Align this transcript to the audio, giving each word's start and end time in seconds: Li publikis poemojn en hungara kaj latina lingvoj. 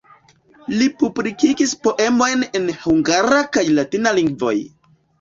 Li 0.79 0.87
publikis 1.01 1.77
poemojn 1.85 2.43
en 2.61 2.67
hungara 2.81 3.47
kaj 3.55 3.69
latina 3.79 4.19
lingvoj. 4.23 4.61